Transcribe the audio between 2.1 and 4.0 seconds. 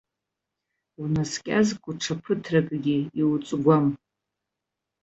ԥыҭракгьы иуҵгәан.